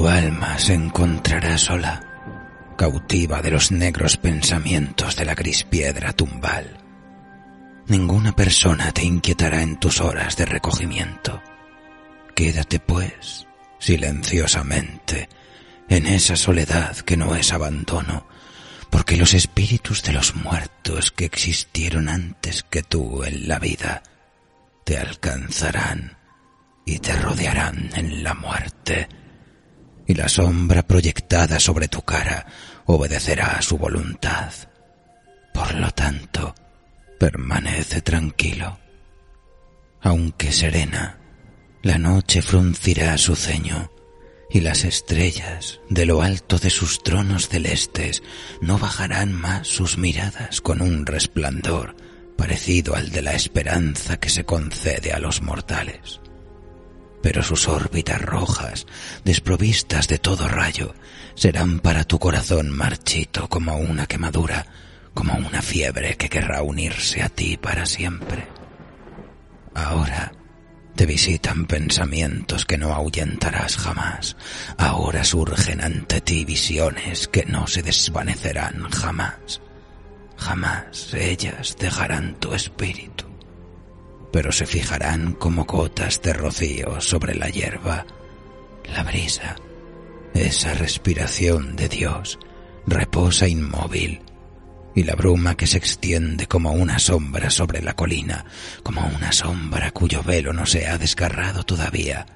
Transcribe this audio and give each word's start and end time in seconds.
Tu 0.00 0.08
alma 0.08 0.58
se 0.58 0.72
encontrará 0.72 1.58
sola, 1.58 2.00
cautiva 2.78 3.42
de 3.42 3.50
los 3.50 3.70
negros 3.70 4.16
pensamientos 4.16 5.14
de 5.14 5.26
la 5.26 5.34
gris 5.34 5.64
piedra 5.64 6.14
tumbal. 6.14 6.78
Ninguna 7.86 8.34
persona 8.34 8.92
te 8.92 9.04
inquietará 9.04 9.60
en 9.60 9.78
tus 9.78 10.00
horas 10.00 10.38
de 10.38 10.46
recogimiento. 10.46 11.42
Quédate, 12.34 12.80
pues, 12.80 13.46
silenciosamente, 13.78 15.28
en 15.90 16.06
esa 16.06 16.34
soledad 16.34 16.96
que 16.96 17.18
no 17.18 17.34
es 17.34 17.52
abandono, 17.52 18.26
porque 18.88 19.18
los 19.18 19.34
espíritus 19.34 20.02
de 20.02 20.14
los 20.14 20.34
muertos 20.34 21.10
que 21.10 21.26
existieron 21.26 22.08
antes 22.08 22.62
que 22.62 22.82
tú 22.82 23.22
en 23.22 23.46
la 23.46 23.58
vida 23.58 24.02
te 24.82 24.96
alcanzarán 24.96 26.16
y 26.86 27.00
te 27.00 27.14
rodearán 27.16 27.90
en 27.96 28.24
la 28.24 28.32
muerte 28.32 29.06
y 30.10 30.14
la 30.14 30.28
sombra 30.28 30.82
proyectada 30.82 31.60
sobre 31.60 31.86
tu 31.86 32.02
cara 32.02 32.44
obedecerá 32.86 33.56
a 33.56 33.62
su 33.62 33.78
voluntad. 33.78 34.52
Por 35.54 35.72
lo 35.76 35.88
tanto, 35.92 36.52
permanece 37.16 38.02
tranquilo. 38.02 38.76
Aunque 40.02 40.50
serena, 40.50 41.20
la 41.84 41.96
noche 41.96 42.42
fruncirá 42.42 43.16
su 43.18 43.36
ceño 43.36 43.92
y 44.50 44.62
las 44.62 44.82
estrellas 44.82 45.78
de 45.88 46.06
lo 46.06 46.22
alto 46.22 46.58
de 46.58 46.70
sus 46.70 47.04
tronos 47.04 47.48
celestes 47.48 48.24
no 48.60 48.78
bajarán 48.78 49.32
más 49.32 49.68
sus 49.68 49.96
miradas 49.96 50.60
con 50.60 50.82
un 50.82 51.06
resplandor 51.06 51.94
parecido 52.36 52.96
al 52.96 53.12
de 53.12 53.22
la 53.22 53.34
esperanza 53.34 54.18
que 54.18 54.28
se 54.28 54.44
concede 54.44 55.12
a 55.12 55.20
los 55.20 55.40
mortales 55.40 56.20
pero 57.22 57.42
sus 57.42 57.68
órbitas 57.68 58.20
rojas, 58.20 58.86
desprovistas 59.24 60.08
de 60.08 60.18
todo 60.18 60.48
rayo, 60.48 60.94
serán 61.34 61.80
para 61.80 62.04
tu 62.04 62.18
corazón 62.18 62.70
marchito 62.70 63.48
como 63.48 63.76
una 63.76 64.06
quemadura, 64.06 64.66
como 65.14 65.34
una 65.34 65.62
fiebre 65.62 66.16
que 66.16 66.28
querrá 66.28 66.62
unirse 66.62 67.22
a 67.22 67.28
ti 67.28 67.56
para 67.56 67.86
siempre. 67.86 68.46
Ahora 69.74 70.32
te 70.96 71.06
visitan 71.06 71.66
pensamientos 71.66 72.66
que 72.66 72.76
no 72.76 72.92
ahuyentarás 72.92 73.76
jamás. 73.76 74.36
Ahora 74.76 75.24
surgen 75.24 75.82
ante 75.82 76.20
ti 76.20 76.44
visiones 76.44 77.28
que 77.28 77.44
no 77.44 77.66
se 77.66 77.82
desvanecerán 77.82 78.90
jamás. 78.90 79.60
Jamás 80.36 81.14
ellas 81.14 81.76
dejarán 81.78 82.34
tu 82.40 82.52
espíritu 82.54 83.29
pero 84.32 84.52
se 84.52 84.66
fijarán 84.66 85.32
como 85.32 85.64
gotas 85.64 86.20
de 86.22 86.32
rocío 86.32 87.00
sobre 87.00 87.34
la 87.34 87.48
hierba. 87.48 88.06
La 88.84 89.02
brisa, 89.02 89.56
esa 90.34 90.74
respiración 90.74 91.76
de 91.76 91.88
Dios, 91.88 92.38
reposa 92.86 93.46
inmóvil, 93.48 94.22
y 94.94 95.04
la 95.04 95.14
bruma 95.14 95.56
que 95.56 95.66
se 95.66 95.78
extiende 95.78 96.46
como 96.46 96.72
una 96.72 96.98
sombra 96.98 97.50
sobre 97.50 97.82
la 97.82 97.94
colina, 97.94 98.44
como 98.82 99.06
una 99.06 99.32
sombra 99.32 99.90
cuyo 99.92 100.22
velo 100.22 100.52
no 100.52 100.66
se 100.66 100.86
ha 100.86 100.98
desgarrado 100.98 101.62
todavía, 101.64 102.26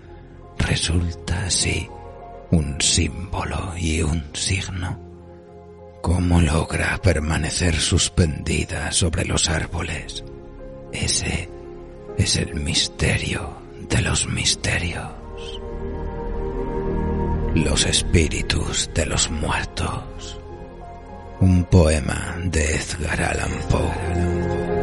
resulta 0.58 1.46
así 1.46 1.88
un 2.50 2.80
símbolo 2.80 3.74
y 3.76 4.02
un 4.02 4.30
signo. 4.34 5.00
¿Cómo 6.02 6.40
logra 6.40 6.98
permanecer 6.98 7.74
suspendida 7.76 8.92
sobre 8.92 9.24
los 9.24 9.48
árboles? 9.48 10.22
Ese 10.92 11.48
es 12.16 12.36
el 12.36 12.54
misterio 12.54 13.56
de 13.88 14.00
los 14.02 14.26
misterios. 14.28 15.08
Los 17.54 17.86
espíritus 17.86 18.90
de 18.94 19.06
los 19.06 19.30
muertos. 19.30 20.38
Un 21.40 21.64
poema 21.64 22.36
de 22.44 22.76
Edgar 22.76 23.22
Allan 23.22 23.52
Poe. 23.68 24.73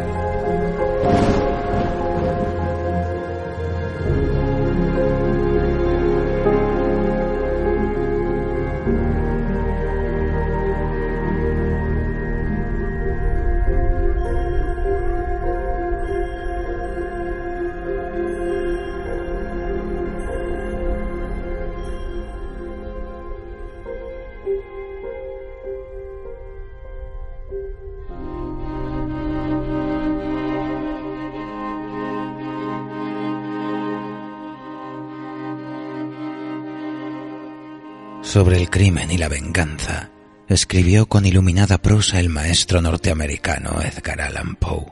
Sobre 38.32 38.56
el 38.56 38.70
crimen 38.70 39.12
y 39.12 39.18
la 39.18 39.28
venganza, 39.28 40.10
escribió 40.48 41.06
con 41.06 41.26
iluminada 41.26 41.80
prosa 41.80 42.18
el 42.22 42.30
maestro 42.30 42.82
norteamericano 42.82 43.82
Edgar 43.82 44.22
Allan 44.22 44.56
Poe. 44.56 44.86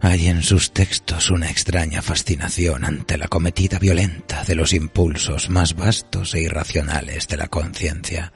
Hay 0.00 0.28
en 0.28 0.42
sus 0.42 0.72
textos 0.72 1.30
una 1.30 1.50
extraña 1.50 2.00
fascinación 2.00 2.86
ante 2.86 3.18
la 3.18 3.28
cometida 3.28 3.78
violenta 3.78 4.44
de 4.44 4.54
los 4.54 4.72
impulsos 4.72 5.50
más 5.50 5.76
vastos 5.76 6.34
e 6.34 6.40
irracionales 6.40 7.28
de 7.28 7.36
la 7.36 7.48
conciencia. 7.48 8.32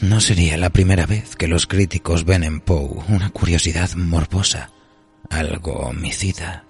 No 0.00 0.22
sería 0.22 0.56
la 0.56 0.70
primera 0.70 1.04
vez 1.04 1.36
que 1.36 1.48
los 1.48 1.66
críticos 1.66 2.24
ven 2.24 2.42
en 2.42 2.60
Poe 2.60 3.04
una 3.06 3.28
curiosidad 3.28 3.90
morbosa, 3.96 4.70
algo 5.28 5.72
homicida. 5.72 6.64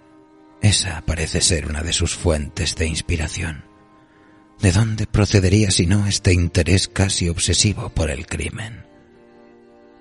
Esa 0.63 1.03
parece 1.03 1.41
ser 1.41 1.69
una 1.69 1.85
de 1.85 1.93
sus 1.93 2.17
fuentes 2.17 2.75
de 2.75 2.89
inspiración. 2.89 3.72
¿De 4.63 4.71
dónde 4.71 5.09
procedería 5.09 5.73
si 5.73 5.89
no 5.89 6.07
este 6.07 6.33
interés 6.33 6.87
casi 6.87 7.29
obsesivo 7.29 7.89
por 7.89 8.13
el 8.13 8.29
crimen? 8.29 8.87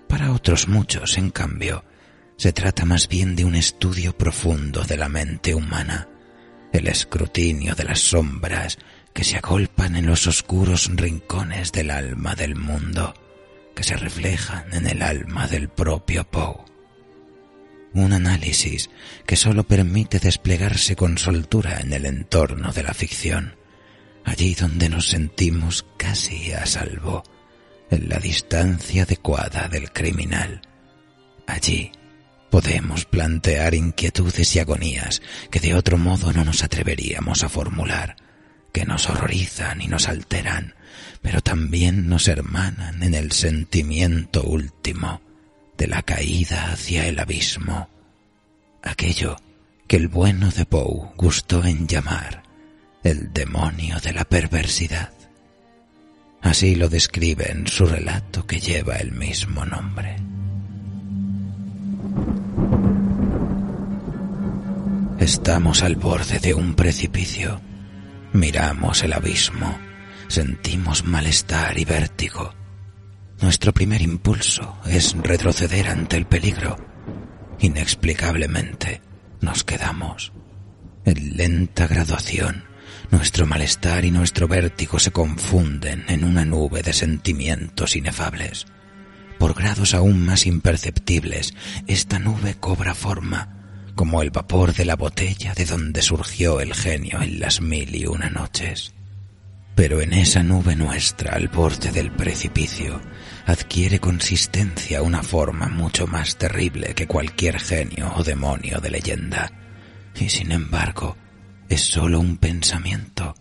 Para 0.08 0.32
otros 0.32 0.68
muchos, 0.68 1.18
en 1.18 1.32
cambio, 1.32 1.84
se 2.38 2.54
trata 2.54 2.86
más 2.86 3.08
bien 3.08 3.36
de 3.36 3.44
un 3.44 3.56
estudio 3.56 4.16
profundo 4.16 4.84
de 4.84 4.98
la 4.98 5.10
mente 5.10 5.56
humana, 5.56 6.10
el 6.74 6.88
escrutinio 6.88 7.74
de 7.74 7.86
las 7.86 8.02
sombras 8.02 8.78
que 9.14 9.24
se 9.24 9.38
agolpan 9.38 9.96
en 9.96 10.06
los 10.06 10.28
oscuros 10.28 10.92
rincones 10.94 11.72
del 11.72 11.90
alma 11.90 12.36
del 12.36 12.56
mundo, 12.56 13.16
que 13.76 13.82
se 13.82 13.98
reflejan 13.98 14.72
en 14.76 14.86
el 14.86 15.02
alma 15.02 15.48
del 15.48 15.70
propio 15.70 16.24
Poe. 16.24 16.66
Un 17.96 18.14
análisis 18.14 18.92
que 19.26 19.38
sólo 19.38 19.64
permite 19.64 20.20
desplegarse 20.20 20.96
con 20.96 21.18
soltura 21.18 21.80
en 21.80 21.94
el 21.94 22.06
entorno 22.06 22.72
de 22.72 22.84
la 22.84 22.94
ficción 22.94 23.60
allí 24.26 24.56
donde 24.56 24.90
nos 24.90 25.10
sentimos 25.10 25.86
casi 25.98 26.52
a 26.52 26.66
salvo, 26.66 27.24
en 27.90 28.08
la 28.10 28.20
distancia 28.20 29.04
adecuada 29.04 29.68
del 29.68 29.92
criminal. 29.92 30.62
Allí 31.46 31.92
podemos 32.50 33.06
plantear 33.06 33.74
inquietudes 33.74 34.56
y 34.56 34.60
agonías 34.60 35.22
que 35.50 35.60
de 35.60 35.74
otro 35.74 35.98
modo 35.98 36.32
no 36.34 36.44
nos 36.44 36.64
atreveríamos 36.64 37.44
a 37.44 37.50
formular, 37.50 38.16
que 38.72 38.86
nos 38.86 39.10
horrorizan 39.10 39.82
y 39.82 39.88
nos 39.88 40.08
alteran, 40.08 40.76
pero 41.22 41.42
también 41.42 42.08
nos 42.08 42.28
hermanan 42.28 43.04
en 43.04 43.14
el 43.14 43.32
sentimiento 43.32 44.44
último 44.44 45.22
de 45.78 45.88
la 45.88 46.02
caída 46.04 46.72
hacia 46.72 47.08
el 47.08 47.20
abismo, 47.20 47.90
aquello 48.82 49.36
que 49.88 49.98
el 49.98 50.08
bueno 50.08 50.50
de 50.52 50.66
Poe 50.66 51.12
gustó 51.18 51.66
en 51.66 51.88
llamar 51.88 52.51
el 53.04 53.34
demonio 53.34 54.00
de 54.00 54.14
la 54.14 54.26
perversidad. 54.26 55.12
Así 56.42 56.76
lo 56.76 56.90
describe 56.90 57.52
en 57.52 57.68
su 57.68 57.86
relato 57.86 58.46
que 58.46 58.60
lleva 58.60 58.96
el 58.96 59.12
mismo 59.12 59.66
nombre. 59.66 60.16
Estamos 65.20 65.84
al 65.84 65.96
borde 65.96 66.40
de 66.40 66.54
un 66.54 66.74
precipicio. 66.74 67.62
Miramos 68.34 69.04
el 69.04 69.14
abismo, 69.14 69.78
sentimos 70.28 71.06
malestar 71.06 71.78
y 71.78 71.86
vértigo. 71.86 72.54
Nuestro 73.40 73.74
primer 73.74 74.02
impulso 74.02 74.80
es 74.86 75.16
retroceder 75.16 75.90
ante 75.90 76.18
el 76.18 76.26
peligro. 76.26 76.76
Inexplicablemente 77.60 79.02
nos 79.42 79.64
quedamos. 79.64 80.32
En 81.06 81.38
lenta 81.38 81.88
graduación, 81.88 82.64
nuestro 83.10 83.46
malestar 83.46 84.06
y 84.06 84.12
nuestro 84.12 84.48
vértigo 84.48 85.00
se 85.00 85.12
confunden 85.12 86.06
en 86.08 86.24
una 86.24 86.46
nube 86.46 86.82
de 86.82 86.94
sentimientos 86.94 87.96
inefables. 87.96 88.66
Por 89.40 89.54
grados 89.54 89.94
aún 89.94 90.24
más 90.24 90.46
imperceptibles, 90.46 91.54
esta 91.88 92.20
nube 92.20 92.56
cobra 92.60 92.94
forma 92.94 93.58
como 93.96 94.22
el 94.22 94.32
vapor 94.32 94.74
de 94.74 94.86
la 94.86 94.96
botella 94.96 95.54
de 95.54 95.66
donde 95.66 96.02
surgió 96.02 96.60
el 96.60 96.74
genio 96.74 97.22
en 97.22 97.40
las 97.40 97.62
mil 97.62 97.96
y 97.96 98.06
una 98.06 98.30
noches. 98.30 98.94
Pero 99.76 100.02
en 100.02 100.14
esa 100.14 100.44
nube 100.44 100.76
nuestra 100.76 101.34
al 101.34 101.48
borde 101.48 101.92
del 101.92 102.12
precipicio 102.12 103.02
adquiere 103.46 104.00
consistencia 104.00 105.02
una 105.02 105.24
forma 105.24 105.68
mucho 105.68 106.08
más 106.08 106.38
terrible 106.38 106.94
que 106.94 107.08
cualquier 107.08 107.60
genio 107.60 108.14
o 108.16 108.24
demonio 108.24 108.80
de 108.80 108.92
leyenda. 108.92 109.52
Y 110.20 110.30
sin 110.30 110.52
embargo, 110.52 111.18
es 111.72 111.82
sólo 111.82 112.20
un 112.20 112.38
pensamiento, 112.38 113.36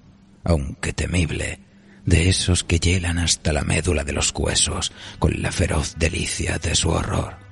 aunque 0.45 0.93
temible, 0.93 1.61
de 2.07 2.29
esos 2.29 2.65
que 2.65 2.79
hielan 2.79 3.19
hasta 3.19 3.53
la 3.53 3.63
médula 3.63 4.05
de 4.05 4.13
los 4.13 4.33
huesos 4.35 4.93
con 5.19 5.43
la 5.43 5.53
feroz 5.53 5.97
delicia 5.99 6.59
de 6.59 6.75
su 6.75 6.89
horror 6.91 7.51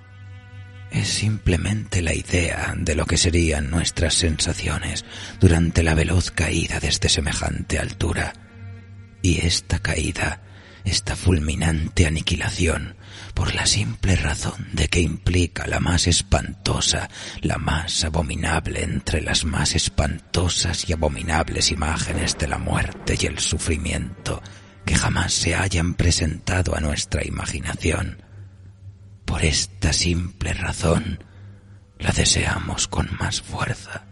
es 0.91 1.09
simplemente 1.09 2.03
la 2.03 2.15
idea 2.15 2.75
de 2.77 2.95
lo 2.95 3.05
que 3.05 3.17
serían 3.17 3.71
nuestras 3.71 4.15
sensaciones 4.15 5.05
durante 5.41 5.83
la 5.83 5.95
veloz 5.95 6.31
caída 6.31 6.81
desde 6.81 7.09
semejante 7.09 7.79
altura. 7.79 8.33
Y 9.23 9.45
esta 9.45 9.79
caída, 9.81 10.43
esta 10.89 11.15
fulminante 11.17 12.07
aniquilación, 12.07 12.97
por 13.35 13.55
la 13.55 13.67
simple 13.67 14.17
razón 14.17 14.69
de 14.73 14.89
que 14.89 15.01
implica 15.01 15.67
la 15.67 15.81
más 15.81 16.07
espantosa, 16.07 17.09
la 17.43 17.59
más 17.59 18.05
abominable 18.05 18.83
entre 18.83 19.21
las 19.21 19.45
más 19.45 19.75
espantosas 19.75 20.89
y 20.89 20.93
abominables 20.93 21.71
imágenes 21.71 22.37
de 22.39 22.49
la 22.49 22.59
muerte 22.59 23.17
y 23.21 23.27
el 23.27 23.39
sufrimiento 23.39 24.43
que 24.85 24.97
jamás 24.97 25.33
se 25.35 25.55
hayan 25.55 25.95
presentado 25.95 26.75
a 26.75 26.81
nuestra 26.81 27.25
imaginación, 27.25 28.23
por 29.25 29.45
esta 29.45 29.93
simple 29.93 30.55
razón 30.55 31.23
la 31.99 32.13
deseamos 32.13 32.89
con 32.89 33.09
más 33.19 33.43
fuerza. 33.43 34.08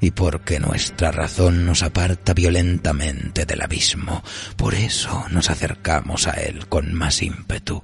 Y 0.00 0.12
porque 0.12 0.58
nuestra 0.60 1.12
razón 1.12 1.66
nos 1.66 1.82
aparta 1.82 2.32
violentamente 2.32 3.44
del 3.44 3.60
abismo, 3.60 4.22
por 4.56 4.74
eso 4.74 5.26
nos 5.30 5.50
acercamos 5.50 6.26
a 6.26 6.32
él 6.32 6.66
con 6.68 6.94
más 6.94 7.22
ímpetu. 7.22 7.82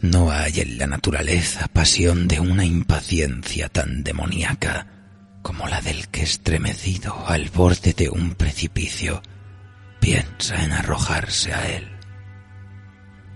No 0.00 0.30
hay 0.30 0.60
en 0.60 0.78
la 0.78 0.86
naturaleza 0.86 1.68
pasión 1.68 2.26
de 2.26 2.40
una 2.40 2.64
impaciencia 2.64 3.68
tan 3.68 4.02
demoníaca 4.02 4.86
como 5.42 5.68
la 5.68 5.80
del 5.82 6.08
que 6.08 6.22
estremecido 6.22 7.26
al 7.26 7.50
borde 7.50 7.92
de 7.92 8.08
un 8.08 8.34
precipicio 8.34 9.22
piensa 10.00 10.64
en 10.64 10.72
arrojarse 10.72 11.52
a 11.52 11.68
él. 11.68 11.99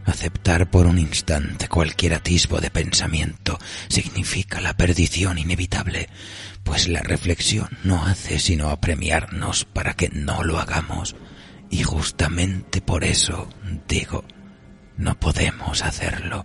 Aceptar 0.06 0.70
por 0.70 0.86
un 0.86 0.98
instante 0.98 1.68
cualquier 1.68 2.14
atisbo 2.14 2.60
de 2.60 2.70
pensamiento 2.70 3.58
significa 3.88 4.60
la 4.60 4.76
perdición 4.76 5.38
inevitable, 5.38 6.08
pues 6.62 6.88
la 6.88 7.00
reflexión 7.00 7.68
no 7.84 8.04
hace 8.04 8.38
sino 8.38 8.68
apremiarnos 8.68 9.64
para 9.64 9.94
que 9.94 10.10
no 10.10 10.42
lo 10.42 10.58
hagamos, 10.58 11.16
y 11.70 11.82
justamente 11.82 12.82
por 12.82 13.04
eso, 13.04 13.48
digo, 13.88 14.24
no 14.96 15.18
podemos 15.18 15.82
hacerlo. 15.82 16.44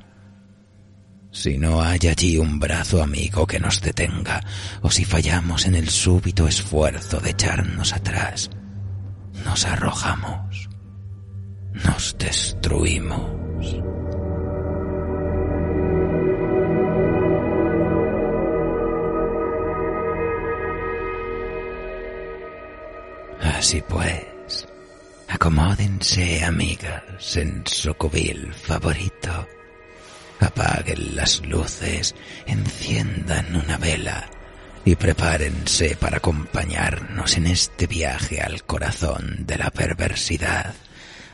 Si 1.32 1.58
no 1.58 1.82
hay 1.82 2.00
allí 2.10 2.38
un 2.38 2.60
brazo 2.60 3.04
amigo 3.04 3.46
que 3.46 3.60
nos 3.60 3.82
detenga, 3.82 4.42
o 4.82 4.90
si 4.90 5.06
fallamos 5.06 5.66
en 5.66 5.76
el 5.76 5.90
súbito 5.90 6.48
esfuerzo 6.48 7.20
de 7.20 7.32
echarnos 7.32 7.94
atrás, 7.94 8.50
nos 9.46 9.66
arrojamos, 9.66 10.70
nos 11.74 12.18
destruimos. 12.18 13.39
Así 23.60 23.84
pues, 23.88 24.68
acomódense, 25.28 26.44
amigas, 26.44 27.36
en 27.36 27.64
su 27.66 27.94
cubil 27.94 28.54
favorito. 28.54 29.48
Apaguen 30.40 31.16
las 31.16 31.46
luces, 31.46 32.16
enciendan 32.46 33.56
una 33.56 33.78
vela 33.78 34.30
y 34.86 34.96
prepárense 34.96 35.98
para 35.98 36.18
acompañarnos 36.18 37.36
en 37.36 37.48
este 37.48 37.86
viaje 37.86 38.40
al 38.42 38.64
corazón 38.64 39.46
de 39.46 39.58
la 39.58 39.70
perversidad 39.72 40.74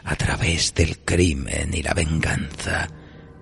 a 0.06 0.16
través 0.16 0.74
del 0.74 1.00
crimen 1.00 1.74
y 1.74 1.82
la 1.82 1.94
venganza 1.94 2.88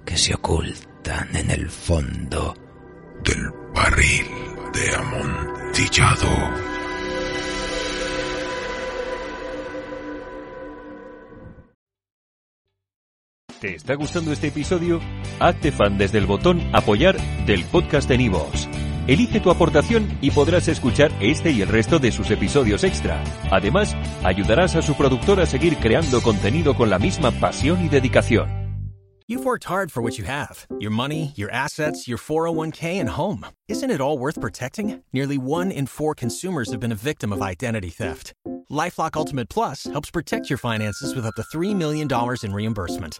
que 0.05 0.17
se 0.17 0.33
ocultan 0.33 1.35
en 1.35 1.51
el 1.51 1.69
fondo 1.69 2.55
del 3.23 3.49
barril 3.73 4.25
de 4.73 4.95
amontillado. 4.95 6.73
¿Te 13.59 13.75
está 13.75 13.95
gustando 13.95 14.33
este 14.33 14.47
episodio? 14.47 14.99
Hazte 15.39 15.71
fan 15.71 15.97
desde 15.97 16.17
el 16.17 16.25
botón 16.25 16.61
Apoyar 16.73 17.17
del 17.45 17.63
podcast 17.65 18.09
de 18.09 18.17
Nivos. 18.17 18.67
Elige 19.05 19.41
tu 19.41 19.51
aportación 19.51 20.17
y 20.21 20.31
podrás 20.31 20.69
escuchar 20.69 21.11
este 21.19 21.51
y 21.51 21.61
el 21.61 21.67
resto 21.67 21.99
de 21.99 22.11
sus 22.11 22.31
episodios 22.31 22.85
extra. 22.85 23.21
Además, 23.51 23.95
ayudarás 24.23 24.75
a 24.75 24.81
su 24.81 24.95
productor 24.95 25.41
a 25.41 25.45
seguir 25.45 25.75
creando 25.77 26.21
contenido 26.21 26.73
con 26.73 26.89
la 26.89 26.99
misma 26.99 27.31
pasión 27.31 27.83
y 27.83 27.89
dedicación. 27.89 28.63
You've 29.27 29.45
worked 29.45 29.65
hard 29.65 29.89
for 29.91 30.01
what 30.01 30.17
you 30.17 30.25
have 30.25 30.65
your 30.79 30.91
money, 30.91 31.33
your 31.35 31.49
assets, 31.51 32.07
your 32.07 32.17
401k, 32.17 32.99
and 32.99 33.09
home. 33.09 33.45
Isn't 33.67 33.91
it 33.91 33.99
all 33.99 34.17
worth 34.17 34.39
protecting? 34.39 35.01
Nearly 35.11 35.37
one 35.37 35.71
in 35.71 35.85
four 35.85 36.13
consumers 36.13 36.71
have 36.71 36.79
been 36.79 36.91
a 36.91 36.95
victim 36.95 37.33
of 37.33 37.41
identity 37.41 37.89
theft. 37.89 38.33
Lifelock 38.69 39.17
Ultimate 39.17 39.49
Plus 39.49 39.83
helps 39.85 40.11
protect 40.11 40.49
your 40.49 40.57
finances 40.57 41.13
with 41.13 41.25
up 41.25 41.35
to 41.35 41.43
$3 41.57 41.75
million 41.75 42.07
in 42.43 42.53
reimbursement. 42.53 43.19